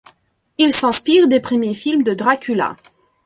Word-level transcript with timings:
Il 0.57 0.71
s'inspire 0.71 1.27
des 1.27 1.39
premiers 1.39 1.75
films 1.75 2.01
de 2.01 2.15
Dracula. 2.15 2.75